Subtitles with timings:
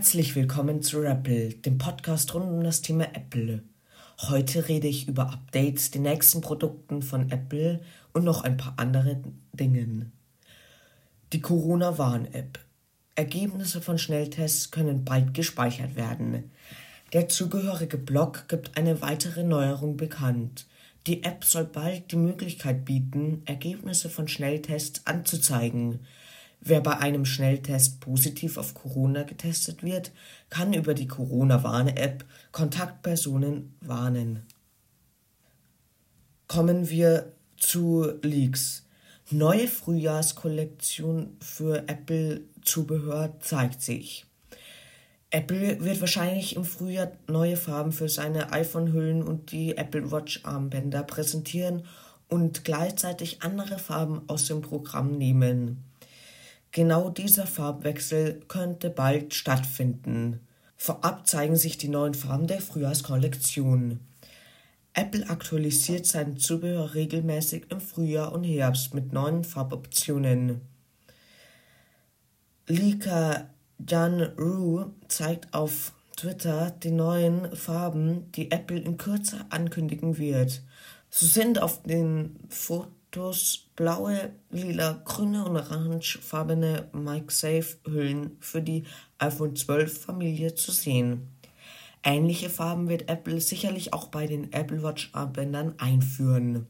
[0.00, 3.62] Herzlich willkommen zu Apple, dem Podcast rund um das Thema Apple.
[4.30, 7.80] Heute rede ich über Updates, den nächsten Produkten von Apple
[8.14, 9.20] und noch ein paar andere
[9.52, 10.10] Dingen.
[11.34, 12.60] Die Corona-Warn-App.
[13.14, 16.50] Ergebnisse von Schnelltests können bald gespeichert werden.
[17.12, 20.66] Der zugehörige Blog gibt eine weitere Neuerung bekannt.
[21.06, 26.00] Die App soll bald die Möglichkeit bieten, Ergebnisse von Schnelltests anzuzeigen.
[26.60, 30.12] Wer bei einem Schnelltest positiv auf Corona getestet wird,
[30.50, 34.46] kann über die Corona-Warn-App Kontaktpersonen warnen.
[36.48, 38.86] Kommen wir zu Leaks.
[39.30, 44.26] Neue Frühjahrskollektion für Apple-Zubehör zeigt sich.
[45.30, 51.84] Apple wird wahrscheinlich im Frühjahr neue Farben für seine iPhone-Hüllen und die Apple Watch-Armbänder präsentieren
[52.28, 55.84] und gleichzeitig andere Farben aus dem Programm nehmen.
[56.72, 60.40] Genau dieser Farbwechsel könnte bald stattfinden.
[60.76, 64.00] Vorab zeigen sich die neuen Farben der Frühjahrskollektion.
[64.92, 70.60] Apple aktualisiert sein Zubehör regelmäßig im Frühjahr und Herbst mit neuen Farboptionen.
[72.66, 73.50] Leaker
[73.84, 80.62] Jan Rue zeigt auf Twitter die neuen Farben, die Apple in Kürze ankündigen wird.
[81.08, 88.84] So sind auf den Fotos Fotos blaue, lila, grüne und orangefarbene MagSafe-Hüllen für die
[89.18, 91.26] iPhone 12 Familie zu sehen.
[92.04, 96.68] Ähnliche Farben wird Apple sicherlich auch bei den Apple Watch Armbändern einführen.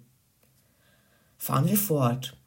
[1.36, 2.38] Fahren wir fort.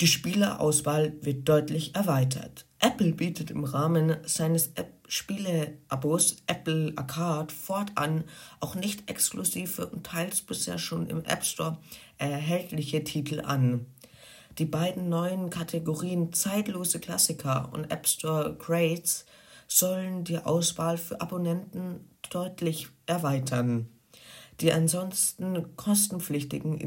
[0.00, 2.66] Die Spielerauswahl wird deutlich erweitert.
[2.80, 4.72] Apple bietet im Rahmen seines
[5.10, 8.22] Spiele-Abos Apple Arcade fortan
[8.60, 11.78] auch nicht exklusive und teils bisher schon im App Store
[12.18, 13.86] erhältliche Titel an.
[14.58, 19.26] Die beiden neuen Kategorien Zeitlose Klassiker und App Store Grades
[19.66, 23.88] sollen die Auswahl für Abonnenten deutlich erweitern.
[24.60, 26.78] Die ansonsten kostenpflichtigen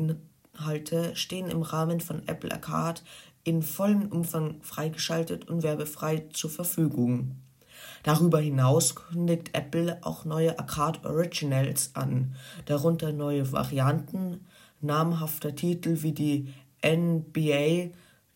[0.54, 3.02] Inhalte stehen im Rahmen von Apple Arcade
[3.44, 7.36] in vollem Umfang freigeschaltet und werbefrei zur Verfügung.
[8.04, 14.46] Darüber hinaus kündigt Apple auch neue Arcade Originals an, darunter neue Varianten
[14.82, 16.54] namhafter Titel wie die
[16.86, 17.92] NBA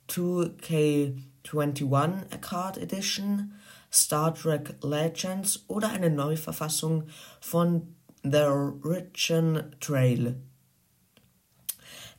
[0.09, 3.53] 2K21 Arcade Edition,
[3.91, 7.03] Star Trek Legends oder eine Neuverfassung
[7.41, 10.41] von The Origin Trail.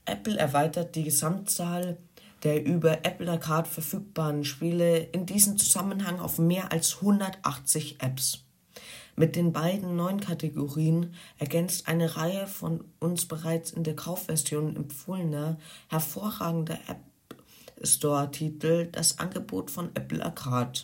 [0.04, 1.96] Apple erweitert die Gesamtzahl
[2.44, 8.44] der über Apple Arcade verfügbaren Spiele in diesem Zusammenhang auf mehr als 180 Apps.
[9.16, 15.58] Mit den beiden neuen Kategorien ergänzt eine Reihe von uns bereits in der Kaufversion empfohlener
[15.88, 17.00] hervorragender App
[17.82, 20.80] Store-Titel das Angebot von Apple Arcade.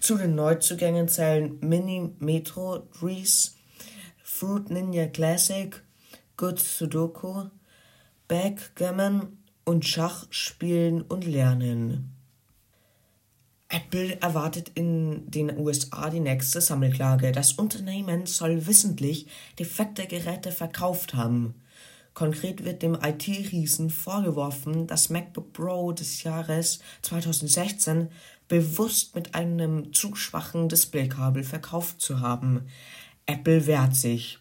[0.00, 3.56] Zu den Neuzugängen zählen Mini Metro, Drees,
[4.22, 5.82] Fruit Ninja Classic,
[6.36, 7.44] Good Sudoku,
[8.28, 9.37] Backgammon
[9.68, 12.14] und Schach spielen und lernen.
[13.68, 17.32] Apple erwartet in den USA die nächste Sammelklage.
[17.32, 19.26] Das Unternehmen soll wissentlich
[19.58, 21.54] defekte Geräte verkauft haben.
[22.14, 28.08] Konkret wird dem IT-Riesen vorgeworfen, das MacBook Pro des Jahres 2016
[28.48, 32.68] bewusst mit einem zu schwachen Displaykabel verkauft zu haben.
[33.26, 34.38] Apple wehrt sich.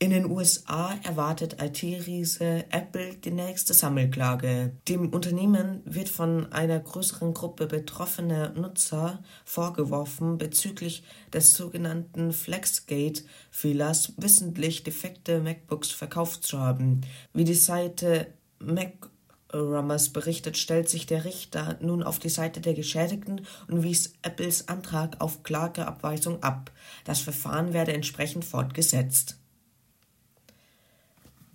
[0.00, 4.72] In den USA erwartet IT-Riese Apple die nächste Sammelklage.
[4.88, 14.82] Dem Unternehmen wird von einer größeren Gruppe betroffener Nutzer vorgeworfen, bezüglich des sogenannten Flexgate-Fehlers wissentlich
[14.82, 17.02] defekte MacBooks verkauft zu haben.
[17.32, 18.26] Wie die Seite
[18.58, 24.68] MacRummers berichtet, stellt sich der Richter nun auf die Seite der Geschädigten und wies Apples
[24.68, 26.72] Antrag auf Klageabweisung ab.
[27.04, 29.38] Das Verfahren werde entsprechend fortgesetzt.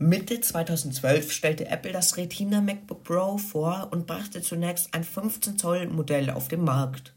[0.01, 6.47] Mitte 2012 stellte Apple das Retina MacBook Pro vor und brachte zunächst ein 15-Zoll-Modell auf
[6.47, 7.13] den Markt.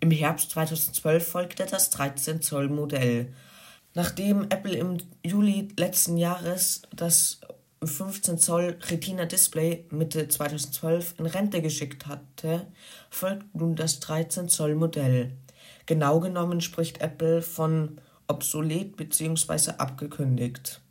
[0.00, 3.32] Im Herbst 2012 folgte das 13-Zoll-Modell.
[3.94, 7.40] Nachdem Apple im Juli letzten Jahres das
[7.82, 12.66] 15 Zoll Retina Display Mitte 2012 in Rente geschickt hatte,
[13.08, 15.32] folgt nun das 13 Zoll Modell.
[15.86, 17.98] Genau genommen spricht Apple von
[18.28, 19.70] obsolet bzw.
[19.78, 20.82] abgekündigt.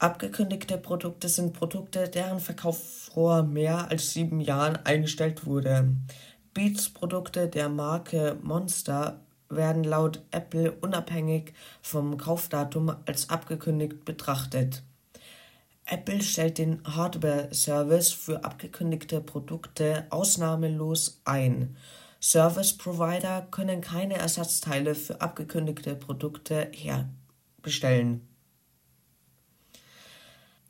[0.00, 5.96] Abgekündigte Produkte sind Produkte, deren Verkauf vor mehr als sieben Jahren eingestellt wurde.
[6.54, 11.52] Beats-Produkte der Marke Monster werden laut Apple unabhängig
[11.82, 14.84] vom Kaufdatum als abgekündigt betrachtet.
[15.84, 21.76] Apple stellt den Hardware-Service für abgekündigte Produkte ausnahmelos ein.
[22.20, 28.27] Service Provider können keine Ersatzteile für abgekündigte Produkte herbestellen.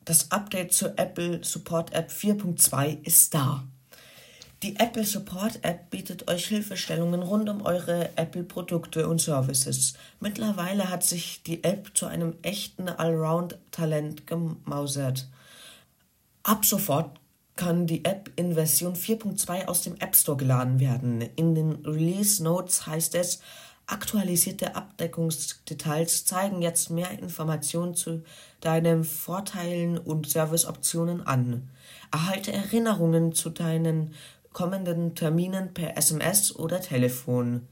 [0.08, 3.64] Das Update zur Apple Support App 4.2 ist da.
[4.62, 9.93] Die Apple Support App bietet euch Hilfestellungen rund um eure Apple-Produkte und Services.
[10.19, 15.28] Mittlerweile hat sich die App zu einem echten Allround-Talent gemausert.
[16.43, 17.20] Ab sofort
[17.56, 21.20] kann die App in Version 4.2 aus dem App Store geladen werden.
[21.37, 23.40] In den Release Notes heißt es,
[23.88, 28.23] aktualisierte Abdeckungsdetails zeigen jetzt mehr Informationen zu
[28.61, 31.70] deinen Vorteilen und Serviceoptionen an.
[32.12, 34.14] Erhalte Erinnerungen zu deinen
[34.52, 37.67] kommenden Terminen per SMS oder Telefon.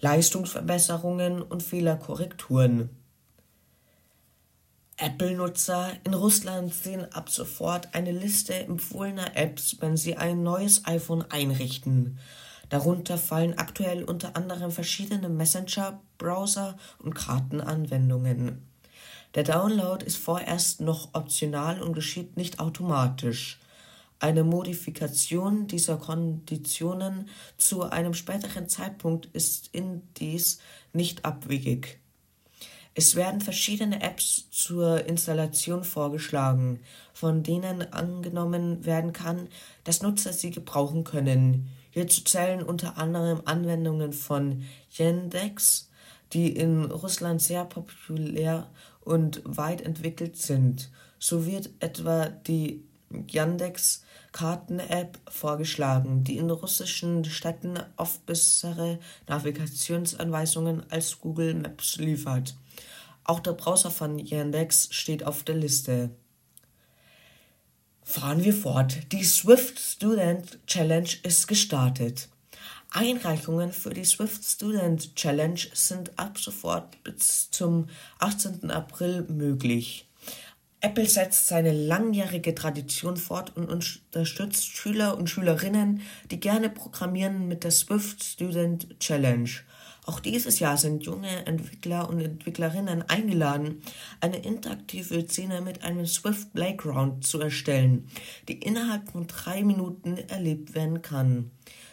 [0.00, 2.90] Leistungsverbesserungen und Fehlerkorrekturen.
[4.98, 11.24] Apple-Nutzer in Russland sehen ab sofort eine Liste empfohlener Apps, wenn sie ein neues iPhone
[11.30, 12.18] einrichten.
[12.68, 18.66] Darunter fallen aktuell unter anderem verschiedene Messenger, Browser und Kartenanwendungen.
[19.34, 23.60] Der Download ist vorerst noch optional und geschieht nicht automatisch.
[24.18, 27.28] Eine Modifikation dieser Konditionen
[27.58, 30.58] zu einem späteren Zeitpunkt ist in dies
[30.94, 32.00] nicht abwegig.
[32.94, 36.80] Es werden verschiedene Apps zur Installation vorgeschlagen,
[37.12, 39.48] von denen angenommen werden kann,
[39.84, 41.68] dass Nutzer sie gebrauchen können.
[41.96, 45.88] Hierzu zählen unter anderem Anwendungen von Yandex,
[46.34, 48.68] die in Russland sehr populär
[49.00, 50.90] und weit entwickelt sind.
[51.18, 52.84] So wird etwa die
[53.30, 62.58] Yandex Karten-App vorgeschlagen, die in russischen Städten oft bessere Navigationsanweisungen als Google Maps liefert.
[63.24, 66.10] Auch der Browser von Yandex steht auf der Liste.
[68.08, 69.12] Fahren wir fort.
[69.12, 72.28] Die Swift Student Challenge ist gestartet.
[72.92, 77.88] Einreichungen für die Swift Student Challenge sind ab sofort bis zum
[78.20, 78.70] 18.
[78.70, 80.08] April möglich.
[80.80, 86.00] Apple setzt seine langjährige Tradition fort und unterstützt Schüler und Schülerinnen,
[86.30, 89.50] die gerne programmieren mit der Swift Student Challenge.
[90.06, 93.82] Auch dieses Jahr sind junge Entwickler und Entwicklerinnen eingeladen,
[94.20, 98.08] eine interaktive Szene mit einem Swift Playground zu erstellen,
[98.48, 101.50] die innerhalb von drei Minuten erlebt werden kann.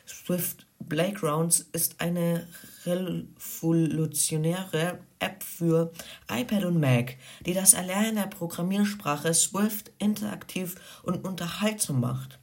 [0.07, 2.47] Swift Playgrounds ist eine
[2.85, 5.91] revolutionäre App für
[6.29, 7.15] iPad und Mac,
[7.47, 12.37] die das Erlernen der Programmiersprache Swift interaktiv und unterhaltsam macht.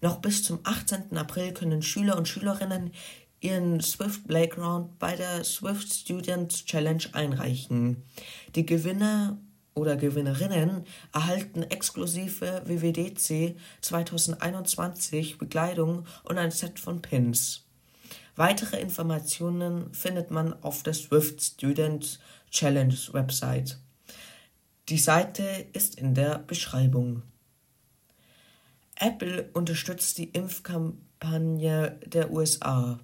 [0.00, 1.16] Noch bis zum 18.
[1.16, 2.92] April können Schüler und Schülerinnen
[3.40, 8.04] ihren Swift Playground bei der Swift Student Challenge einreichen.
[8.54, 9.38] Die Gewinner
[9.74, 17.64] oder Gewinnerinnen erhalten exklusive WWDC 2021 Bekleidung und ein Set von Pins.
[18.36, 22.20] Weitere Informationen findet man auf der Swift Student
[22.50, 23.78] Challenge Website.
[24.88, 27.22] Die Seite ist in der Beschreibung.
[28.96, 32.98] Apple unterstützt die Impfkampagne der USA.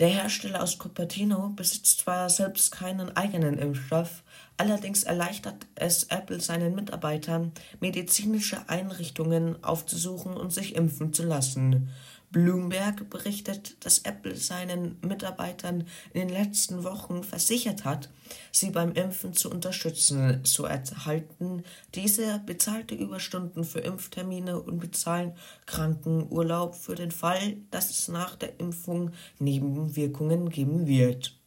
[0.00, 4.24] Der Hersteller aus Cupertino besitzt zwar selbst keinen eigenen Impfstoff,
[4.56, 11.90] allerdings erleichtert es Apple seinen Mitarbeitern, medizinische Einrichtungen aufzusuchen und sich impfen zu lassen.
[12.34, 18.10] Bloomberg berichtet, dass Apple seinen Mitarbeitern in den letzten Wochen versichert hat,
[18.50, 20.40] sie beim Impfen zu unterstützen.
[20.42, 21.62] So erhalten
[21.94, 25.34] diese bezahlte Überstunden für Impftermine und bezahlen
[25.66, 31.38] Krankenurlaub für den Fall, dass es nach der Impfung Nebenwirkungen geben wird.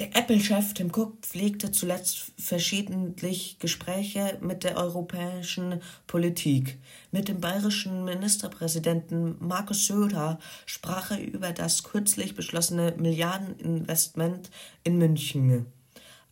[0.00, 6.78] Der Apple-Chef Tim Cook pflegte zuletzt verschiedentlich Gespräche mit der europäischen Politik.
[7.12, 14.50] Mit dem bayerischen Ministerpräsidenten Markus Söder sprach er über das kürzlich beschlossene Milliardeninvestment
[14.82, 15.66] in München.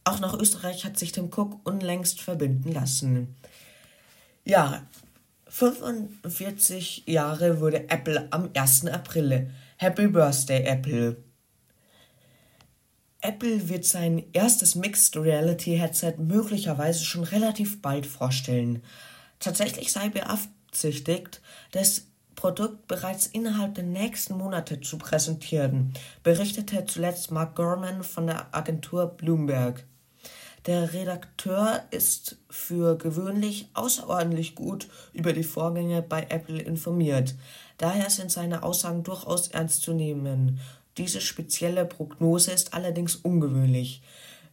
[0.02, 3.36] Auch nach Österreich hat sich Tim Cook unlängst verbinden lassen.
[4.44, 4.84] Ja,
[5.46, 8.86] 45 Jahre wurde Apple am 1.
[8.86, 9.50] April.
[9.76, 11.16] Happy Birthday, Apple!
[13.22, 18.82] Apple wird sein erstes Mixed Reality Headset möglicherweise schon relativ bald vorstellen.
[19.38, 27.54] Tatsächlich sei beabsichtigt, das Produkt bereits innerhalb der nächsten Monate zu präsentieren, berichtete zuletzt Mark
[27.54, 29.84] Gorman von der Agentur Bloomberg.
[30.66, 37.34] Der Redakteur ist für gewöhnlich außerordentlich gut über die Vorgänge bei Apple informiert.
[37.78, 40.60] Daher sind seine Aussagen durchaus ernst zu nehmen
[40.96, 44.02] diese spezielle Prognose ist allerdings ungewöhnlich.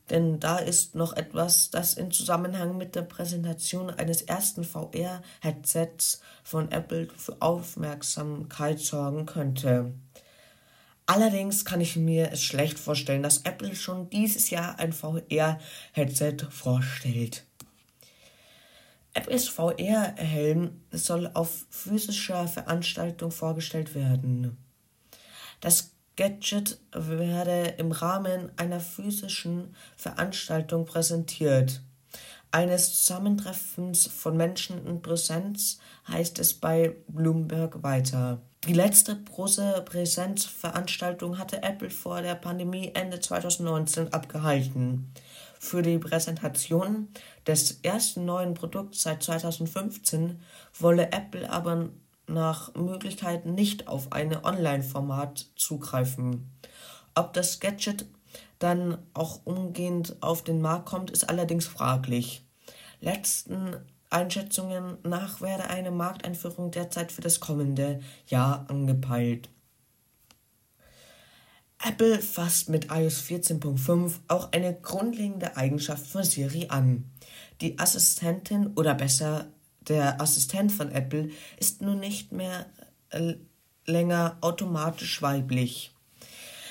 [0.09, 6.71] denn da ist noch etwas, das in Zusammenhang mit der Präsentation eines ersten VR-Headsets von
[6.71, 9.93] Apple für Aufmerksamkeit sorgen könnte.
[11.05, 17.45] Allerdings kann ich mir es schlecht vorstellen, dass Apple schon dieses Jahr ein VR-Headset vorstellt.
[19.13, 24.57] Apples VR-Helm soll auf physischer Veranstaltung vorgestellt werden.
[25.61, 31.81] Das Gadget werde im Rahmen einer physischen Veranstaltung präsentiert.
[32.51, 38.41] Eines Zusammentreffens von Menschen in Präsenz heißt es bei Bloomberg weiter.
[38.67, 45.13] Die letzte große Präsenzveranstaltung hatte Apple vor der Pandemie Ende 2019 abgehalten.
[45.57, 47.07] Für die Präsentation
[47.47, 50.41] des ersten neuen Produkts seit 2015
[50.79, 51.87] wolle Apple aber
[52.29, 56.51] nach Möglichkeit nicht auf ein Online-Format zugreifen.
[57.15, 58.05] Ob das Gadget
[58.59, 62.45] dann auch umgehend auf den Markt kommt, ist allerdings fraglich.
[63.01, 63.75] Letzten
[64.09, 69.49] Einschätzungen nach werde eine Markteinführung derzeit für das kommende Jahr angepeilt.
[71.81, 77.09] Apple fasst mit iOS 14.5 auch eine grundlegende Eigenschaft von Siri an.
[77.61, 79.47] Die Assistentin oder besser
[79.89, 82.67] der Assistent von Apple ist nun nicht mehr
[83.09, 83.33] äh,
[83.85, 85.91] länger automatisch weiblich.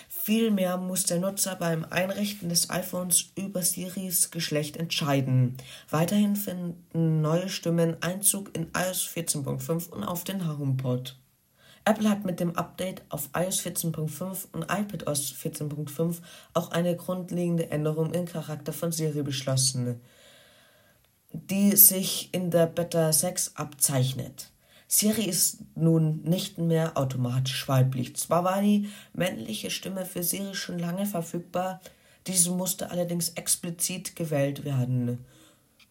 [0.08, 5.56] Vielmehr muss der Nutzer beim Einrichten des iPhones über Siris Geschlecht entscheiden.
[5.88, 11.16] Weiterhin finden neue Stimmen Einzug in iOS 14.5 und auf den HomePod.
[11.86, 16.16] Apple hat mit dem Update auf iOS 14.5 und iPadOS 14.5
[16.52, 19.98] auch eine grundlegende Änderung im Charakter von Siri beschlossen,
[21.32, 24.50] die sich in der Beta 6 abzeichnet.
[24.86, 28.16] Siri ist nun nicht mehr automatisch weiblich.
[28.16, 31.80] Zwar war die männliche Stimme für Siri schon lange verfügbar,
[32.26, 35.24] diese musste allerdings explizit gewählt werden.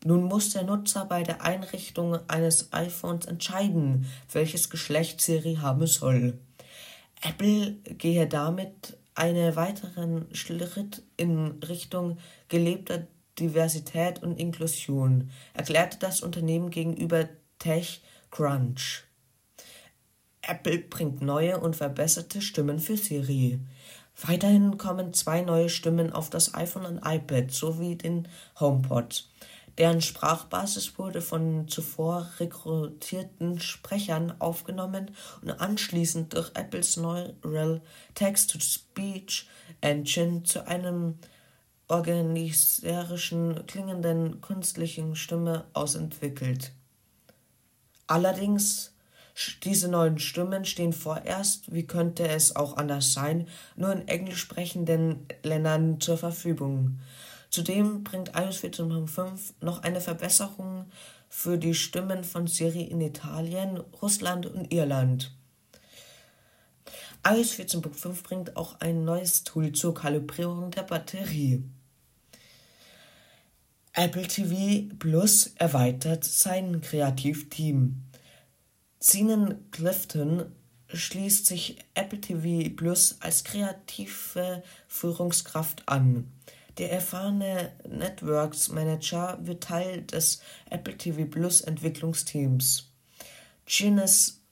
[0.04, 6.38] Nun muss der Nutzer bei der Einrichtung eines iPhones entscheiden, welches Geschlecht Siri haben soll.
[7.22, 13.08] Apple gehe damit einen weiteren Schritt in Richtung gelebter
[13.40, 17.30] Diversität und Inklusion, erklärte das Unternehmen gegenüber
[17.60, 18.02] Tech
[18.32, 19.04] Crunch.
[20.42, 23.60] Apple bringt neue und verbesserte Stimmen für Siri.
[24.26, 28.28] Weiterhin kommen zwei neue Stimmen auf das iPhone und iPad sowie den
[28.60, 29.30] HomePod.
[29.78, 35.12] Deren Sprachbasis wurde von zuvor rekrutierten Sprechern aufgenommen
[35.44, 37.82] und anschließend durch Apples Neural
[38.16, 39.48] Text-to-Speech
[39.82, 41.20] Engine zu einem
[41.88, 46.74] organiserischen klingenden künstlichen Stimme ausentwickelt.
[48.08, 48.94] Allerdings,
[49.64, 55.28] diese neuen Stimmen stehen vorerst, wie könnte es auch anders sein, nur in englisch sprechenden
[55.44, 57.00] Ländern zur Verfügung.
[57.50, 60.86] Zudem bringt iOS 14.5 noch eine Verbesserung
[61.30, 65.34] für die Stimmen von Siri in Italien, Russland und Irland.
[67.26, 71.64] iOS 14.5 bringt auch ein neues Tool zur Kalibrierung der Batterie.
[74.00, 78.04] Apple TV Plus erweitert sein Kreativteam.
[79.00, 80.46] Zenon Clifton
[80.94, 86.32] schließt sich Apple TV Plus als kreative Führungskraft an.
[86.78, 92.92] Der erfahrene Networks Manager wird Teil des Apple TV Plus Entwicklungsteams.
[93.66, 94.44] Gines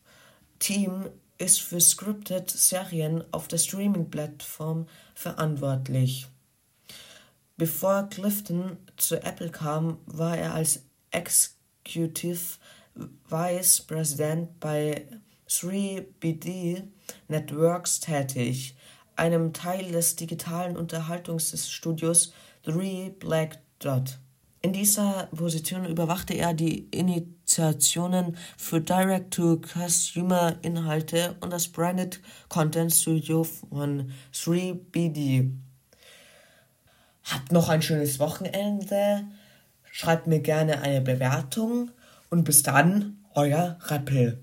[0.58, 6.30] Team ist für scripted Serien auf der Streaming-Plattform verantwortlich.
[7.58, 12.58] Bevor Clifton zu Apple kam, war er als Executive
[13.30, 15.08] Vice President bei
[15.48, 16.84] 3BD
[17.30, 18.76] Networks tätig,
[19.16, 22.34] einem Teil des digitalen Unterhaltungsstudios
[22.64, 24.20] 3 Black Dot.
[24.62, 32.20] In dieser Position überwachte er die Initiationen für Direct-to-Consumer-Inhalte und das Branded
[32.50, 35.54] Content Studio von 3BD.
[37.26, 39.24] Habt noch ein schönes Wochenende.
[39.92, 41.90] Schreibt mir gerne eine Bewertung
[42.30, 44.40] und bis dann, euer Rappel.